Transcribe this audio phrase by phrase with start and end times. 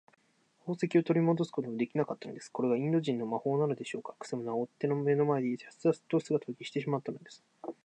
[0.65, 2.49] 宝石をとりもどすこともできなかったのです。
[2.51, 4.15] これがインド人の魔法なのでしょうか。
[4.17, 7.43] くせ者は追っ手の目の前で、やすやすと姿を消してしまったのです。